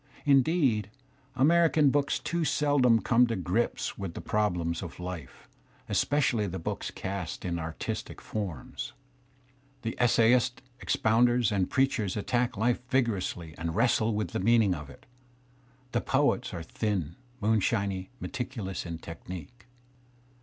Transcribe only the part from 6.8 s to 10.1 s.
cast in artistic forms. The